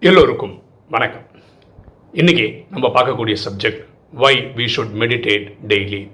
எல்லோருக்கும் 0.00 0.62
வணக்கம். 0.88 1.26
இன்னைக்கு 2.12 2.64
நம்ம 2.70 2.88
பார்க்கக்கூடிய 2.88 3.36
subject 3.44 3.84
why 4.12 4.36
we 4.36 4.68
should 4.76 4.94
meditate 4.94 5.56
daily 5.68 6.10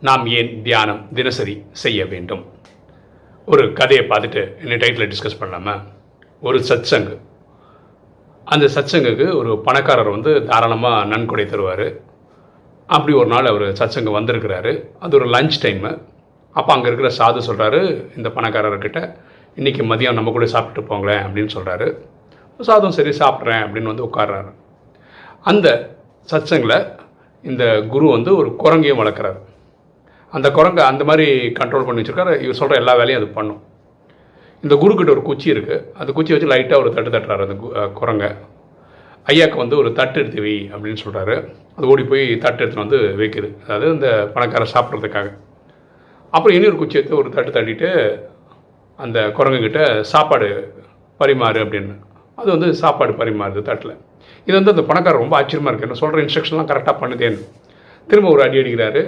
நாம் 0.00 0.26
ஏன் 0.26 0.62
தியானம் 0.62 1.12
தினசரி 1.12 1.64
செய்ய 1.72 2.06
வேண்டும்? 2.06 2.44
ஒரு 3.46 3.72
கதையை 3.72 4.06
பார்த்துட்டு 4.06 4.58
என்ன 4.58 4.76
டைட்டில் 4.76 5.12
டிஸ்கஸ் 5.12 5.40
பண்ணலாமா? 5.40 5.82
ஒரு 6.40 6.58
சத்சங்கு. 6.58 7.18
அந்த 8.44 8.68
சத்சங்குக்கு 8.74 9.36
ஒரு 9.36 9.58
பணக்காரர் 9.58 10.10
வந்து 10.10 10.44
தாராளமாக 10.44 11.04
நன்கொடை 11.04 11.44
தருவார். 11.44 12.08
அப்படி 12.90 13.16
ஒரு 13.16 13.26
நாள் 13.26 13.46
அவர் 13.46 13.62
சச்சங்கு 13.62 14.10
வந்திருக்கிறாரு. 14.10 14.84
அது 14.98 15.16
ஒரு 15.16 15.26
லஞ்ச் 15.26 15.50
டைமு 15.62 16.02
அப்போ 16.52 16.72
அங்கே 16.72 16.90
இருக்கிற 16.90 17.24
சாது 17.24 17.40
சொல்கிறாரு 17.46 18.16
இந்த 18.16 18.28
பணக்காரர்கிட்ட 18.28 19.14
இன்றைக்கி 19.56 19.82
மதியம் 19.82 20.12
நம்ம 20.12 20.30
கூட 20.30 20.46
சாப்பிட்டு 20.46 20.94
போங்களேன் 20.94 21.26
அப்படின்னு 21.26 21.48
சொல்கிறாரு 21.54 21.96
சாதம் 22.60 22.90
சரி 22.90 23.08
சாப்பிட்றேன் 23.08 23.62
அப்படின்னு 23.62 23.82
வந்து 23.82 24.04
உட்கார்றாரு. 24.04 24.52
அந்த 25.40 25.96
சச்சங்கில் 26.32 26.98
இந்த 27.42 27.82
குரு 27.88 28.10
வந்து 28.10 28.36
ஒரு 28.36 28.56
குரங்கையும் 28.64 28.98
வளர்க்குறாரு. 28.98 29.38
அந்த 30.30 30.50
குரங்கை 30.50 30.84
அந்த 30.84 31.04
மாதிரி 31.04 31.46
கண்ட்ரோல் 31.46 31.84
பண்ணி 31.84 32.00
வச்சுருக்காரு. 32.00 32.40
இவர் 32.40 32.54
சொல்கிற 32.54 32.80
எல்லா 32.80 32.94
வேலையும் 32.94 33.22
அது 33.22 33.32
பண்ணும். 33.32 33.62
இந்த 34.62 34.74
குருக்கிட்ட 34.74 35.10
ஒரு 35.10 35.22
குச்சி 35.22 35.52
இருக்குது 35.52 35.92
அந்த 35.92 36.12
குச்சி 36.12 36.32
வச்சு 36.32 36.48
லைட்டாக 36.48 36.78
ஒரு 36.78 36.94
தட்டு 36.94 37.10
தட்டுறாரு 37.10 37.48
அந்த 37.48 37.54
கு- 37.54 37.92
குரங்கை. 37.92 38.30
ஐயாக்கு 39.26 39.56
வந்து 39.62 39.76
ஒரு 39.80 39.90
தட்டு 39.98 40.18
எடுத்து 40.22 40.40
வை 40.44 40.54
அப்படின்னு 40.74 41.02
சொல்கிறாரு 41.04 41.36
அது 41.76 41.88
ஓடி 41.92 42.04
போய் 42.10 42.24
தட்டு 42.44 42.60
எடுத்துன்னு 42.62 42.84
வந்து 42.86 43.00
வைக்குது. 43.20 43.48
அதாவது 43.64 43.94
இந்த 43.96 44.10
பணக்காரர் 44.34 44.74
சாப்பிட்றதுக்காக. 44.74 45.28
அப்புறம் 46.32 46.56
இனி 46.56 46.66
ஒரு 46.70 46.78
குச்சி 46.80 46.98
எடுத்து 47.00 47.20
ஒரு 47.22 47.30
தட்டு 47.36 47.50
தட்டிட்டு 47.56 47.88
அந்த 48.98 49.18
குரங்குகிட்ட 49.36 49.80
சாப்பாடு 50.12 50.48
பரிமாறு 51.20 51.58
அப்படின்னு. 51.64 51.94
அது 52.38 52.48
வந்து 52.56 52.68
சாப்பாடு 52.82 53.12
பரிமாறுது 53.20 53.62
தட்டில். 53.70 53.94
இது 54.46 54.54
வந்து 54.58 54.72
அந்த 54.74 54.84
பணக்காரர் 54.90 55.22
ரொம்ப 55.24 55.36
ஆச்சரியமாக 55.38 55.70
இருக்குது 55.70 55.88
என்ன 55.88 55.98
சொல்கிற 56.02 56.22
இன்ஸ்ட்ரக்ஷன்லாம் 56.24 56.70
கரெக்டாக 56.70 56.96
பண்ணுதேன்னு. 57.02 57.42
திரும்ப 58.08 58.28
ஒரு 58.34 58.42
அடி 58.44 58.58
அடிக்கிறாரு. 58.60 59.02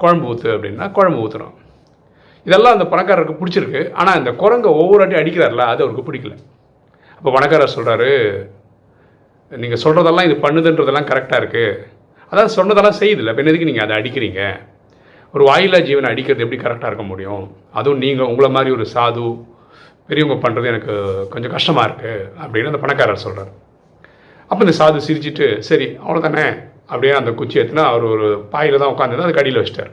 குழம்பு 0.00 0.28
ஊற்று 0.32 0.50
அப்படின்னா 0.56 0.86
குழம்பு 0.98 1.22
ஊற்றுறோம் 1.24 1.56
இதெல்லாம் 2.46 2.76
அந்த 2.76 2.86
பணக்காரருக்கு 2.92 3.38
பிடிச்சிருக்கு. 3.40 3.80
ஆனால் 4.00 4.18
இந்த 4.20 4.30
குரங்கை 4.42 4.70
ஒவ்வொரு 4.82 5.02
அடி 5.06 5.16
அடிக்கிறார்ல 5.20 5.64
அது 5.72 5.82
அவருக்கு 5.84 6.06
பிடிக்கல. 6.08 6.34
அப்போ 7.18 7.30
பணக்காரர் 7.36 7.76
சொல்கிறாரு 7.76 8.10
நீங்கள் 9.50 9.82
சொல்கிறதெல்லாம் 9.84 10.26
இது 10.28 10.36
பண்ணுதுன்றதெல்லாம் 10.44 11.08
கரெக்டாக 11.10 11.40
இருக்குது 11.42 11.76
அதான் 12.32 12.54
சொன்னதெல்லாம் 12.56 12.98
செய்யுதில்ல. 13.00 13.32
இப்போ 13.32 13.50
எதுக்கு 13.52 13.68
நீங்கள் 13.70 13.86
அதை 13.86 13.94
அடிக்கிறீங்க? 14.00 14.40
ஒரு 15.34 15.42
வாயிலா 15.50 15.78
ஜீவனை 15.88 16.08
அடிக்கிறது 16.12 16.44
எப்படி 16.44 16.58
கரெக்டாக 16.64 16.90
இருக்க 16.90 17.04
முடியும்? 17.10 17.44
அதுவும் 17.78 18.02
நீங்கள் 18.04 18.28
உங்களை 18.30 18.50
மாதிரி 18.56 18.70
ஒரு 18.76 18.84
சாது 18.94 19.24
பெரியவங்க 20.08 20.36
பண்ணுறது 20.44 20.70
எனக்கு 20.72 20.92
கொஞ்சம் 21.32 21.54
கஷ்டமாக 21.54 21.86
இருக்குது 21.88 22.26
அப்படின்னு 22.42 22.70
அந்த 22.72 22.80
பணக்காரர் 22.84 23.24
சொல்கிறார் 23.24 23.52
அப்போ 24.50 24.60
இந்த 24.64 24.74
சாது 24.80 24.98
சிரிச்சிட்டு 25.06 25.46
சரி 25.68 25.86
அவ்வளோதானே 26.02 26.46
அப்படியே 26.90 27.14
அந்த 27.20 27.30
குச்சி 27.38 27.56
எடுத்துனா 27.60 27.86
அவர் 27.92 28.04
ஒரு 28.12 28.28
பாயில் 28.52 28.80
தான் 28.82 28.92
உட்காந்துருந்தா 28.92 29.28
அது 29.28 29.38
கடியில் 29.38 29.60
வச்சிட்டார். 29.60 29.90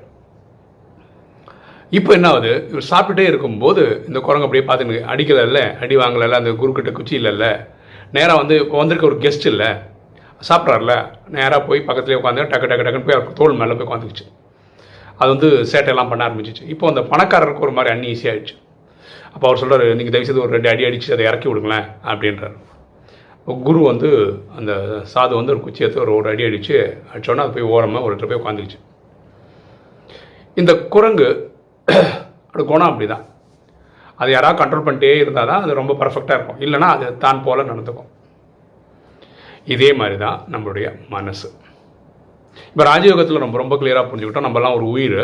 இப்போ 1.91 2.11
என்ன 2.17 2.27
ஆகுது? 2.33 2.53
இவர் 2.71 2.89
சாப்பிட்டுட்டே 2.91 3.25
இருக்கும்போது 3.31 3.83
இந்த 4.09 4.19
குரங்கு 4.27 4.47
அப்படியே 4.47 4.65
பார்த்துன்னு 4.67 5.01
அடிக்கலைல்ல 5.13 5.59
அடி 5.83 5.95
வாங்கலைல்ல 6.01 6.39
அந்த 6.41 6.51
குறுக்கிட்ட 6.61 6.91
குச்சி 6.99 7.15
இல்லைல்ல 7.19 7.47
நேராக 8.17 8.41
வந்து 8.41 8.55
இப்போ 8.63 8.77
வந்திருக்க 8.81 9.11
ஒரு 9.11 9.17
கெஸ்ட் 9.25 9.47
இல்லை. 9.51 9.69
சாப்பிட்றாருல. 10.41 10.93
நேராக 11.37 11.59
போய் 11.67 11.87
பக்கத்துலேயே 11.87 12.19
உட்காந்து 12.21 12.49
டக்கு 12.51 12.69
டக்கு 12.71 12.85
டக்குன்னு 12.87 13.07
போய் 13.07 13.17
அவர் 13.17 13.39
தோல் 13.39 13.57
மேலே 13.61 13.75
போய் 13.77 13.87
உட்காந்துக்குச்சு. 13.89 14.25
அது 15.19 15.29
வந்து 15.33 15.49
சேட்டையெல்லாம் 15.71 16.11
பண்ண 16.11 16.21
ஆரம்பிச்சிச்சு. 16.27 16.63
இப்போ 16.73 16.85
அந்த 16.91 17.01
பணக்காரருக்கு 17.11 17.65
ஒரு 17.67 17.75
மாதிரி 17.77 17.91
அன்னி 17.95 18.07
ஈஸியாகிடுச்சு 18.15 18.55
அப்போ 19.33 19.45
அவர் 19.47 19.59
சொல்கிறார் 19.61 19.97
நீங்கள் 19.99 20.13
தயவுசெய்து 20.15 20.43
ஒரு 20.45 20.53
ரெண்டு 20.55 20.69
அடி 20.71 20.83
அடித்து 20.87 21.13
அதை 21.15 21.23
இறக்கி 21.29 21.47
விடுங்களேன் 21.49 21.87
அப்படின்றார். 22.11 22.55
குரு 23.67 23.79
வந்து 23.91 24.09
அந்த 24.59 24.73
சாது 25.13 25.33
வந்து 25.39 25.53
ஒரு 25.53 25.61
குச்சி 25.65 25.83
எடுத்து 25.85 26.03
ஒரு 26.03 26.11
ஒரு 26.19 26.27
அடி 26.31 26.43
அடித்து 26.49 26.75
அடிச்சோன்னா 27.11 27.45
அது 27.45 27.55
போய் 27.57 27.71
ஓரமாக 27.75 28.07
ஒரு 28.07 28.27
போய் 28.29 28.41
உட்காந்துக்குச்சு. 28.41 28.79
இந்த 30.57 30.73
குரங்கு 30.95 31.27
அப்படி 32.45 32.63
குணம் 32.69 32.89
அப்படி 32.91 33.07
தான் 33.13 33.25
அது 34.19 34.29
யாராவது 34.35 34.59
கண்ட்ரோல் 34.59 34.85
பண்ணிட்டே 34.87 35.09
இருந்தால் 35.23 35.49
தான் 35.51 35.63
அது 35.65 35.79
ரொம்ப 35.79 35.93
பர்ஃபெக்டாக 36.01 36.37
இருக்கும். 36.37 36.59
இல்லைன்னா 36.65 36.89
அது 36.95 37.05
தான் 37.25 37.41
போல் 37.45 37.69
நடந்துக்கும். 37.71 38.09
இதே 39.73 39.89
மாதிரி 39.99 40.17
தான் 40.23 40.37
நம்மளுடைய 40.53 40.87
மனசு. 41.15 41.47
இப்போ 42.71 42.83
ராஜயோகத்தில் 42.91 43.43
நம்ம 43.43 43.59
ரொம்ப 43.63 43.75
கிளியராக 43.81 44.05
புரிஞ்சுக்கிட்டோம் 44.09 44.47
நம்மலாம் 44.47 44.75
ஒரு 44.79 44.87
உயிர். 44.95 45.21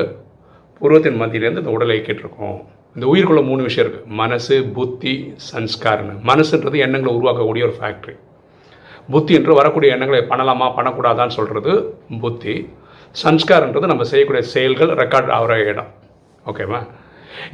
பூர்வத்தின் 0.81 1.19
மத்தியிலேருந்து 1.21 1.63
இந்த 1.63 1.73
உடலை 1.77 1.97
கேட்டிருக்கோம் 2.05 2.59
இந்த 2.95 3.05
உயிருக்குள்ள 3.11 3.41
மூணு 3.49 3.61
விஷயம் 3.67 3.85
இருக்குது 3.85 4.09
மனசு 4.21 4.55
புத்தி 4.77 5.13
சன்ஸ்காரன்னு 5.49 6.15
மனசுன்றது 6.29 6.77
எண்ணங்களை 6.85 7.11
உருவாக்கக்கூடிய 7.19 7.63
ஒரு 7.67 7.75
ஃபேக்ட்ரி 7.79 8.15
புத்தி 9.13 9.31
என்று 9.37 9.53
வரக்கூடிய 9.59 9.93
எண்ணங்களை 9.95 10.21
பண்ணலாமா 10.31 10.67
பண்ணக்கூடாதான்னு 10.77 11.37
சொல்கிறது 11.37 11.73
புத்தி. 12.23 12.55
சன்ஸ்காரன்றது 13.23 13.91
நம்ம 13.91 14.03
செய்யக்கூடிய 14.11 14.43
செயல்கள் 14.55 14.91
ரெக்கார்ட் 15.01 15.31
ஆகிற 15.37 15.55
இடம். 15.71 15.89
ஓகேவா 16.49 16.79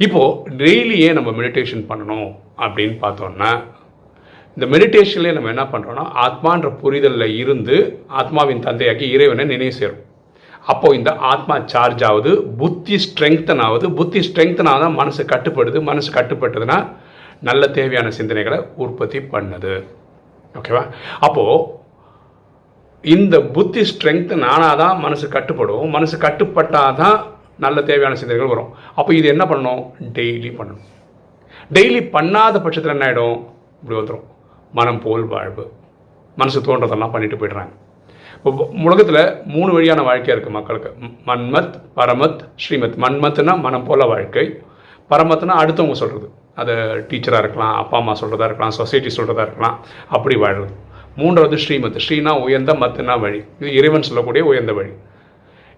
இப்போது 0.04 0.56
டெய்லி 0.62 0.96
ஏன் 1.06 1.16
நம்ம 1.18 1.30
மெடிடேஷன் 1.40 1.84
பண்ணணும் 1.90 2.28
அப்படின்னு 2.64 2.96
பார்த்தோன்னா 3.04 3.50
இந்த 4.58 4.66
மெடிடேஷன்லேயே 4.74 5.32
நம்ம 5.34 5.50
என்ன 5.54 5.64
பண்ணுறோம்னா 5.72 6.04
ஆத்மான்ற 6.22 6.68
புரிதலில் 6.78 7.34
இருந்து 7.40 7.74
ஆத்மாவின் 8.20 8.62
தந்தையாக்கி 8.64 9.06
இறைவனை 9.16 9.44
நினைவு 9.50 9.74
சேரும் 9.76 10.00
அப்போது 10.70 10.96
இந்த 10.98 11.10
ஆத்மா 11.32 11.54
சார்ஜ் 11.72 12.02
ஆகுது 12.08 12.30
புத்தி 12.60 12.96
ஸ்ட்ரெங்தன் 13.04 13.62
ஆகுது 13.66 13.86
புத்தி 13.98 14.20
ஸ்ட்ரெங்தன் 14.28 14.70
ஆகுது 14.70 14.88
மனசு 15.00 15.22
கட்டுப்படுது. 15.32 15.78
மனசு 15.90 16.08
கட்டுப்பட்டதுன்னா 16.16 16.78
நல்ல 17.48 17.62
தேவையான 17.76 18.08
சிந்தனைகளை 18.16 18.58
உற்பத்தி 18.84 19.18
பண்ணுது. 19.34 19.74
ஓகேவா 20.54 20.82
அப்போது 21.26 21.54
இந்த 23.04 23.38
புத்தி 23.56 23.84
ஸ்ட்ரெங்தன் 23.90 24.44
ஆனால் 24.54 24.80
தான் 24.82 24.98
மனசு 25.04 25.28
கட்டுப்படும். 25.36 25.86
மனசு 25.96 26.18
கட்டுப்பட்டால் 26.26 26.98
தான் 27.02 27.18
நல்ல 27.66 27.78
தேவையான 27.90 28.18
சிந்தனைகள் 28.22 28.52
வரும். 28.54 28.72
அப்போ 28.98 29.12
இது 29.18 29.28
என்ன 29.34 29.46
பண்ணணும் 29.52 29.84
டெய்லி 30.18 30.50
பண்ணணும் 30.58 30.88
டெய்லி 31.78 32.02
பண்ணாத 32.16 32.56
பட்சத்தில் 32.66 32.96
என்ன 32.96 33.06
ஆகிடும் 33.10 33.38
இப்படி 33.80 33.98
வந்துடும் 34.00 34.26
மனம் 34.72 35.00
போல் 35.00 35.22
வாழ்வு. 35.22 35.72
மனசு 36.36 36.60
தோன்றதெல்லாம் 36.60 37.10
பண்ணிட்டு 37.10 37.36
போயிடுறாங்க. 37.36 37.72
இப்போ 38.34 38.68
உலகத்தில் 38.84 39.42
மூணு 39.44 39.72
வழியான 39.72 40.02
வாழ்க்கையாக 40.02 40.34
இருக்குது 40.34 40.52
மக்களுக்கு. 40.52 40.90
மன்மத் 41.26 41.74
பரமத் 41.96 42.40
ஸ்ரீமத். 42.54 42.98
மன்மத்னா 43.04 43.60
மனம் 43.60 43.84
போல 43.84 44.04
வாழ்க்கை. 44.04 44.62
பரமத்னா 45.10 45.54
அடுத்தவங்க 45.62 45.92
சொல்கிறது 45.92 46.30
அது 46.54 46.74
டீச்சராக 47.08 47.38
இருக்கலாம் 47.38 47.74
அப்பா 47.74 47.98
அம்மா 47.98 48.12
சொல்கிறதா 48.12 48.48
இருக்கலாம் 48.48 48.76
சொசைட்டி 48.80 49.10
சொல்கிறதா 49.16 49.44
இருக்கலாம் 49.46 49.78
அப்படி 50.08 50.36
வாழ்கிறது 50.36 50.74
மூன்றாவது 51.16 51.56
ஸ்ரீமத். 51.56 52.00
ஸ்ரீனா 52.08 52.42
உயர்ந்த 52.42 52.72
மத்துனா 52.72 53.20
வழி. 53.20 53.44
இது 53.60 53.74
இறைவன் 53.74 54.02
சொல்லக்கூடிய 54.02 54.44
உயர்ந்த 54.44 54.72
வழி. 54.72 54.92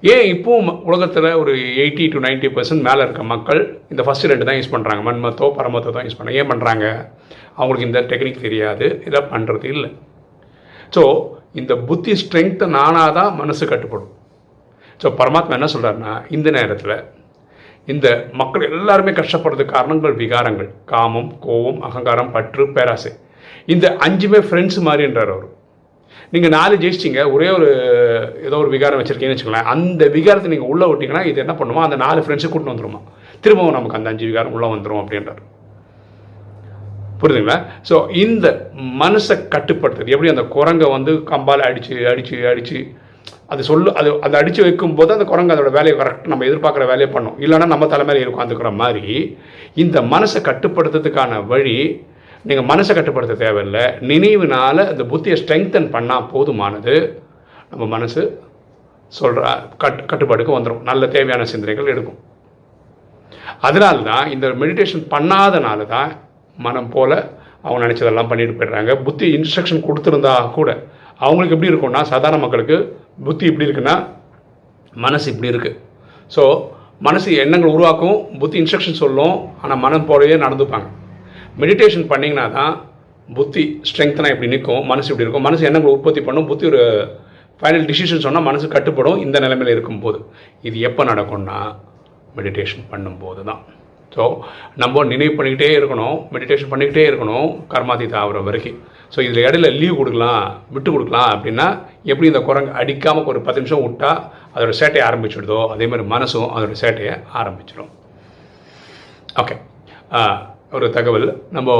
ஏன் 0.03 0.27
இப்போவும் 0.35 0.69
உலகத்தில் 0.89 1.27
ஒரு 1.41 1.53
எயிட்டி 1.83 2.05
டு 2.13 2.19
90% 2.27 2.53
பர்சன்ட் 2.57 2.85
மேலே 2.87 3.01
இருக்க 3.07 3.23
மக்கள் 3.33 3.61
இந்த 3.93 4.03
ஃபஸ்ட் 4.07 4.29
ரெண்டு 4.31 4.47
தான் 4.49 4.59
யூஸ் 4.59 4.71
பண்ணுறாங்க 4.75 5.03
மன்மத்தோ 5.09 5.49
பரமத்தோ 5.59 5.91
தான் 5.97 6.07
யூஸ் 6.07 6.17
பண்ணுறாங்க 6.19 6.41
ஏன் 6.43 6.51
பண்ணுறாங்க 6.53 6.87
அவங்களுக்கு 7.59 7.89
இந்த 7.89 8.01
டெக்னிக் 8.11 8.45
தெரியாது. 8.47 8.87
இதை 9.09 9.21
பண்ணுறது 9.33 9.67
இல்லை. 9.75 9.91
ஸோ 10.95 11.03
இந்த 11.61 11.73
புத்தி 11.89 12.15
ஸ்ட்ரென்த்து 12.23 12.67
நானாக 12.79 13.11
தான் 13.19 13.37
மனசு 13.41 13.65
கட்டுப்படும். 13.73 14.13
ஸோ 15.01 15.09
பரமாத்மா 15.21 15.57
என்ன 15.59 15.71
சொல்கிறாருன்னா 15.75 16.15
இந்த 16.37 16.49
நேரத்தில் 16.59 16.97
இந்த 17.89 18.09
மக்கள் 18.41 18.69
எல்லாருமே 18.73 19.13
கஷ்டப்படுறதுக்கு 19.21 19.77
காரணங்கள் 19.77 20.19
விகாரங்கள். 20.23 20.71
காமம் 20.93 21.31
கோபம் 21.47 21.81
அகங்காரம் 21.89 22.35
பற்று 22.37 22.65
பேராசை. 22.77 23.13
இந்த 23.75 23.87
அஞ்சுமே 24.07 24.41
ஃப்ரெண்ட்ஸ் 24.49 24.81
மாதிரின்றார் 24.89 25.33
அவர். 25.37 25.49
நீங்கள் 26.35 26.53
நாலு 26.57 26.75
ஜெயிச்சிங்க 26.83 27.21
ஒரே 27.35 27.47
ஒரு 27.57 27.69
ஏதோ 28.49 28.57
ஒரு 28.63 28.71
விகாரம் 28.75 29.01
வச்சுருக்கீங்கன்னு 29.01 29.37
வச்சுக்கோங்களேன். 29.37 29.71
அந்த 29.75 30.03
விகாரத்தை 30.17 30.51
நீங்கள் 30.53 30.71
உள்ளே 30.73 30.87
விட்டிங்கன்னா 30.91 31.23
இது 31.31 31.43
என்ன 31.45 31.55
பண்ணுவோம் 31.61 31.87
அந்த 31.87 31.97
நாலு 32.05 32.21
ஃப்ரெண்ட்ஸை 32.25 32.51
கூட்டின்னு 32.51 32.75
வந்துருமா? 32.75 33.01
திரும்பவும் 33.45 33.77
நமக்கு 33.77 33.99
அந்த 33.99 34.11
அஞ்சு 34.13 34.29
விகாரம் 34.31 34.55
உள்ளே 34.57 34.69
வந்துடும் 34.75 35.01
அப்படின்றார். 35.03 35.43
புரியுதுங்களா? 37.21 37.57
ஸோ 37.89 37.95
இந்த 38.25 38.47
மனசை 39.03 39.37
கட்டுப்படுத்துறது 39.55 40.15
எப்படி 40.17 40.33
அந்த 40.35 40.45
குரங்கை 40.57 40.87
வந்து 40.97 41.15
கம்பால் 41.33 41.67
அடித்து 41.69 41.97
அடித்து 42.13 42.37
அடித்து 42.53 42.79
அது 43.53 43.63
சொல்லு 43.69 43.89
அது 44.01 44.11
அதை 44.27 44.37
அடித்து 44.41 44.61
வைக்கும்போது 44.67 45.11
அந்த 45.17 45.25
குரங்கு 45.31 45.55
அதோட 45.55 45.71
வேலையை 45.77 45.95
கரெக்டாக 45.99 46.33
நம்ம 46.33 46.47
எதிர்பார்க்குற 46.49 46.85
வேலையை 46.91 47.09
பண்ணும். 47.15 47.37
இல்லைன்னா 47.45 47.67
நம்ம 47.73 47.87
தலைமையில் 47.95 48.31
உட்காந்துக்கிற 48.33 48.71
மாதிரி 48.83 49.17
இந்த 49.85 49.99
மனசை 50.13 50.41
கட்டுப்படுத்துறதுக்கான 50.49 51.41
வழி 51.53 51.77
நீங்கள் 52.49 52.69
மனசை 52.71 52.93
கட்டுப்படுத்த 52.97 53.35
தேவையில்லை. 53.45 53.85
நினைவுனால 54.11 54.77
அந்த 54.93 55.03
புத்தியை 55.13 55.37
ஸ்ட்ரெங்தன் 55.41 55.89
பண்ணால் 55.95 56.29
போதுமானது. 56.33 56.95
நம்ம 57.71 57.85
மனசு 57.95 58.23
சொல்கிற 59.13 59.43
கட் 59.83 60.01
கட்டுப்பாடுக்கு 60.11 60.57
வந்துடும் 60.57 60.85
நல்ல 60.91 61.03
தேவையான 61.15 61.47
சிந்தனைகள் 61.53 61.91
எடுக்கும். 61.95 62.19
அதனால 63.69 63.97
தான் 64.11 64.31
இந்த 64.35 64.47
மெடிடேஷன் 64.63 65.05
பண்ணாதனால 65.15 65.87
தான் 65.95 66.11
மனம் 66.67 66.91
போல் 66.95 67.17
அவங்க 67.65 67.81
நினச்சதெல்லாம் 67.85 68.31
பண்ணிட்டு 68.31 68.57
போயிடுறாங்க. 68.59 68.93
புத்தி 69.07 69.27
இன்ஸ்ட்ரக்ஷன் 69.39 69.87
கொடுத்துருந்தா 69.89 70.35
கூட 70.59 70.71
அவங்களுக்கு 71.25 71.57
எப்படி 71.57 71.71
இருக்கும்னா 71.73 72.03
சாதாரண 72.13 72.41
மக்களுக்கு 72.45 72.77
புத்தி 73.27 73.45
எப்படி 73.51 73.67
இருக்குன்னா 73.69 73.97
மனசு 75.05 75.27
இப்படி 75.33 75.51
இருக்குது 75.53 75.77
ஸோ 76.35 76.45
மனசு 77.09 77.29
எண்ணங்கள் 77.43 77.75
உருவாக்கும் 77.77 78.17
புத்தி 78.41 78.57
இன்ஸ்ட்ரக்ஷன் 78.63 79.01
சொல்லும் 79.03 79.37
ஆனால் 79.63 79.83
மனம் 79.85 80.09
போலவே 80.11 80.39
நடந்துப்பாங்க. 80.45 80.89
மெடிடேஷன் 81.63 82.07
பண்ணிங்கன்னா 82.13 82.47
தான் 82.59 82.75
புத்தி 83.37 83.65
ஸ்ட்ரெங்க்னா 83.89 84.31
இப்படி 84.35 84.53
நிற்கும் 84.55 84.87
மனசு 84.93 85.11
இப்படி 85.11 85.27
இருக்கும். 85.27 85.47
மனசு 85.49 85.67
எண்ணங்களை 85.69 85.93
உற்பத்தி 85.97 86.21
பண்ணும்? 86.29 86.49
புத்தி 86.51 86.65
ஒரு 86.71 86.83
ஃபைனல் 87.61 87.87
டிசிஷன் 87.91 88.25
சொன்னால் 88.27 88.47
மனசு 88.49 88.67
கட்டுப்படும் 88.75 89.21
இந்த 89.25 89.37
நிலைமையில் 89.45 89.75
இருக்கும்போது. 89.75 90.19
இது 90.69 90.77
எப்போ 90.89 91.05
நடக்கும்னா 91.11 91.59
மெடிடேஷன் 92.39 92.89
பண்ணும்போது 92.93 93.43
தான் 93.51 93.61
ஸோ 94.15 94.25
நம்ம 94.83 95.03
நினைவு 95.13 95.33
பண்ணிக்கிட்டே 95.39 95.69
இருக்கணும் 95.79 96.17
மெடிடேஷன் 96.35 96.71
பண்ணிக்கிட்டே 96.73 97.05
இருக்கணும் 97.11 97.51
கர்மாதீத 97.73 98.15
ஆகிற 98.21 98.39
வரைக்கும். 98.49 98.79
ஸோ 99.15 99.19
இதில் 99.27 99.45
இடையில 99.47 99.69
லீவ் 99.81 99.99
கொடுக்கலாம் 100.01 100.45
விட்டு 100.75 100.91
கொடுக்கலாம் 100.95 101.31
அப்படின்னா 101.35 101.67
எப்படி 102.11 102.29
இந்த 102.33 102.43
குரங்கு 102.49 102.73
அடிக்காமல் 102.81 103.29
ஒரு 103.33 103.41
பத்து 103.47 103.63
நிமிஷம் 103.63 103.85
விட்டால் 103.87 104.21
அதோட 104.55 104.75
சேட்டையை 104.81 105.05
ஆரம்பிச்சுடுதோ? 105.09 105.61
அதேமாதிரி 105.75 106.07
மனசும் 106.15 106.49
அதோட 106.55 106.77
சேட்டையை 106.83 107.17
ஆரம்பிச்சிடும் 107.41 107.93
ஓகே 109.43 109.57
ஒரு 110.77 110.87
தகவல். 110.97 111.29
நம்ம 111.57 111.71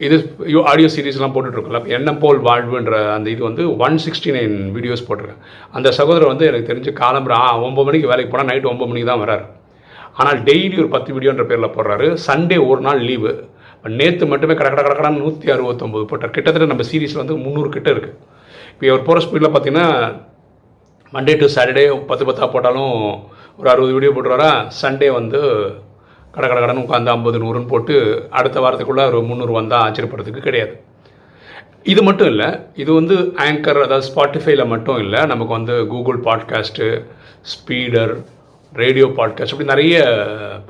இது 0.00 0.16
ஆடியோ 0.70 0.88
சீரீஸ்லாம் 0.94 1.34
போட்டுட்ருக்கோம்ல. 1.34 1.80
எண்ணம் 1.96 2.20
போல் 2.22 2.38
வாழ்வுன்ற 2.46 2.94
அந்த 3.16 3.28
இது 3.34 3.42
வந்து 3.48 3.64
ஒன் 3.86 3.98
சிக்ஸ்டி 4.04 4.30
நைன் 4.36 4.56
வீடியோஸ் 4.76 5.04
போட்டிருக்கேன். 5.08 5.42
அந்த 5.76 5.88
சகோதரர் 5.98 6.32
வந்து 6.32 6.48
எனக்கு 6.50 6.70
தெரிஞ்சு 6.70 6.92
காலம்புற 7.02 7.34
ஆ 7.44 7.48
ஒம்பது 7.66 7.86
மணிக்கு 7.88 8.10
வேலைக்கு 8.12 8.32
போனால் 8.32 8.50
நைட்டு 8.50 8.70
ஒம்பது 8.72 8.90
மணிக்கு 8.90 9.10
தான் 9.10 9.22
வராரு. 9.24 9.44
ஆனால் 10.20 10.40
டெய்லி 10.48 10.76
ஒரு 10.82 10.90
பத்து 10.96 11.14
வீடியோன்ற 11.14 11.44
பேரில் 11.50 11.74
போடுறாரு. 11.76 12.08
சண்டே 12.26 12.58
ஒரு 12.70 12.80
நாள் 12.88 13.02
லீவு 13.08 13.32
நேற்று 14.00 14.24
மட்டுமே 14.32 14.54
கடை 14.58 14.70
கடை 14.74 15.10
நூற்றி 15.22 15.46
அறுபத்தொம்பது 15.54 16.04
போட்டார். 16.10 16.34
கிட்டத்தட்ட 16.36 16.68
நம்ம 16.72 16.84
சீரீஸில் 16.90 17.22
வந்து 17.22 17.36
முந்நூறு 17.44 17.70
கிட்ட 17.76 17.88
இருக்குது 17.94 18.20
இப்போ 18.72 18.84
அவர் 18.92 19.06
போகிற 19.08 19.22
ஸ்பீடில் 19.24 19.52
பார்த்தீங்கன்னா 19.54 19.88
மண்டே 21.16 21.34
டு 21.40 21.48
சாட்டர்டே 21.56 21.82
பத்து 22.10 22.24
பத்தாக 22.28 22.48
போட்டாலும் 22.54 22.94
ஒரு 23.58 23.68
அறுபது 23.72 23.96
வீடியோ 23.96 24.12
போட்டுருவாரா? 24.14 24.52
சண்டே 24.82 25.08
வந்து 25.18 25.40
கடை 26.34 26.46
கடை 26.48 26.60
கடன் 26.62 26.82
உட்காந்து 26.84 27.12
ஐம்பது 27.14 27.38
நூறுன்னு 27.42 27.72
போட்டு 27.72 27.94
அடுத்த 28.38 28.58
வாரத்துக்குள்ளே 28.64 29.04
ஒரு 29.10 29.20
முந்நூறு 29.28 29.52
வந்தால் 29.58 29.84
ஆச்சரியப்படுறதுக்கு 29.86 30.46
கிடையாது. 30.48 30.74
இது 31.92 32.00
மட்டும் 32.08 32.30
இல்லை 32.32 32.48
இது 32.82 32.90
வந்து 32.98 33.16
ஆங்கர் 33.46 33.80
அதாவது 33.86 34.06
ஸ்பாட்டிஃபைல 34.10 34.62
மட்டும் 34.74 35.00
இல்லை 35.04 35.20
நமக்கு 35.32 35.52
வந்து 35.58 35.74
கூகுள் 35.92 36.20
பாட்காஸ்ட்டு 36.28 36.86
ஸ்பீடர் 37.52 38.14
ரேடியோ 38.72 39.06
பாட்காஸ்ட் 39.18 39.54
அப்படி 39.54 39.72
நிறைய 39.72 39.96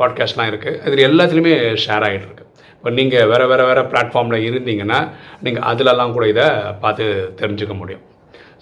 பாட்காஸ்ட்லாம் 0.01 0.51
இருக்குது 0.53 0.81
இதில் 0.87 1.07
எல்லாத்துலேயுமே 1.11 1.55
ஷேர் 1.85 2.07
ஆகிட்டு 2.07 2.27
இருக்கு. 2.29 2.47
இப்போ 2.77 2.91
நீங்கள் 2.99 3.29
வேறு 3.33 3.45
வேறு 3.51 3.65
வேறு 3.69 3.83
பிளாட்ஃபார்மில் 3.93 4.47
இருந்தீங்கன்னா 4.49 4.99
நீங்கள் 5.45 5.67
அதிலெல்லாம் 5.71 6.15
கூட 6.17 6.25
இதை 6.33 6.47
பார்த்து 6.83 7.05
தெரிஞ்சுக்க 7.41 7.75
முடியும். 7.83 8.03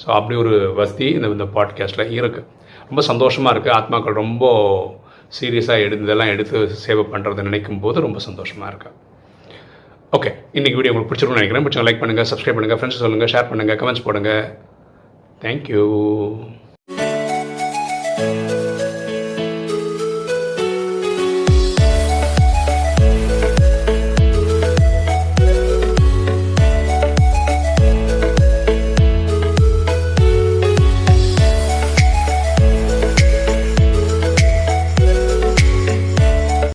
ஸோ 0.03 0.09
அப்படி 0.19 0.37
ஒரு 0.43 0.53
வசதி 0.81 1.09
இந்த 1.17 1.29
இந்த 1.37 1.47
பாட்காஸ்ட்டில் 1.57 2.13
இருக்குது 2.21 2.47
ரொம்ப 2.91 3.03
சந்தோஷமாக 3.11 3.55
இருக்குது 3.55 3.77
ஆத்மாக்கள் 3.79 4.21
ரொம்ப 4.23 4.45
சீரியஸாக 5.39 5.85
எடுத்ததெல்லாம் 5.87 6.33
எடுத்து 6.35 6.57
சேவை 6.85 7.05
பண்ணுறதை 7.13 7.43
நினைக்கும் 7.49 7.83
போது 7.85 8.05
ரொம்ப 8.07 8.19
சந்தோஷமாக 8.29 8.71
இருக்குது 8.73 8.99
ஓகே 10.17 10.31
இன்றைக்கி 10.59 10.77
வீடியோ 10.79 10.93
உங்களுக்கு 10.93 11.11
பிடிச்சிருக்கும்னு 11.11 11.43
நினைக்கிறேன். 11.43 11.65
பிடிச்சவங்க 11.67 11.89
லைக் 11.89 12.03
பண்ணுங்கள் 12.03 12.29
சப்ஸ்கிரைப் 12.31 12.57
பண்ணுங்கள் 12.57 12.81
ஃப்ரெண்ட்ஸ் 12.81 13.03
சொல்லுங்கள் 13.05 13.31
ஷேர் 13.35 13.49
பண்ணுங்கள் 13.51 13.79
கமெண்ட்ஸ் 13.83 14.07
போடுங்கள் 14.07 14.43
தேங்க்யூ 15.45 15.85